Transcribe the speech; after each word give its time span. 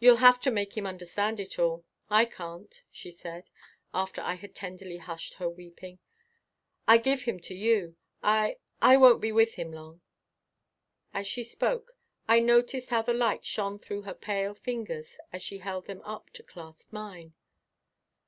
"You'll 0.00 0.16
have 0.16 0.40
to 0.40 0.50
make 0.50 0.76
him 0.76 0.84
understand 0.84 1.38
it 1.38 1.60
all; 1.60 1.84
I 2.10 2.24
can't," 2.24 2.82
she 2.90 3.12
said, 3.12 3.50
after 3.94 4.20
I 4.20 4.34
had 4.34 4.52
tenderly 4.52 4.96
hushed 4.96 5.34
her 5.34 5.48
weeping. 5.48 6.00
"I 6.88 6.98
give 6.98 7.22
him 7.22 7.38
to 7.42 7.54
you. 7.54 7.94
I 8.20 8.58
I 8.82 8.96
won't 8.96 9.20
be 9.20 9.30
with 9.30 9.54
him 9.54 9.70
long." 9.70 10.00
As 11.12 11.28
she 11.28 11.44
spoke 11.44 11.92
I 12.26 12.40
noticed 12.40 12.90
how 12.90 13.02
the 13.02 13.14
light 13.14 13.46
shone 13.46 13.78
through 13.78 14.02
her 14.02 14.12
pale 14.14 14.54
fingers 14.54 15.20
as 15.32 15.40
she 15.40 15.58
held 15.58 15.84
them 15.84 16.02
up 16.02 16.30
to 16.30 16.42
clasp 16.42 16.92
mine. 16.92 17.34